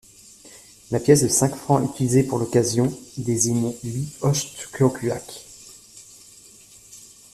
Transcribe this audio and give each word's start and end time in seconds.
La 0.89 0.99
pièce 0.99 1.21
de 1.21 1.27
cinq 1.27 1.55
francs 1.55 1.87
utilisée 1.87 2.23
pour 2.23 2.39
l'occasion 2.39 2.91
désigne 3.19 3.71
Louis 3.83 4.09
Wojtkowiak. 4.23 5.45